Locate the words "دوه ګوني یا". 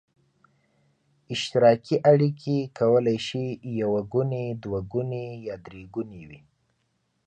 4.63-5.55